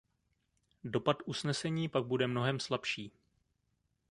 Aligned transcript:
Dopad 0.83 1.17
usnesení 1.25 1.89
pak 1.89 2.03
bude 2.03 2.27
mnohem 2.27 2.59
slabší. 2.59 3.11